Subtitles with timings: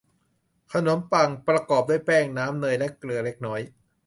[0.73, 3.61] ขนมปัง ประกอบด้วยแป้ง น้ำ เนย และเกลือเล็กน้อย